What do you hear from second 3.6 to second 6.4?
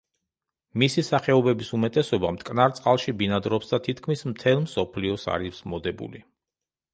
და თითქმის მთელ მსოფლიოს არის მოდებული.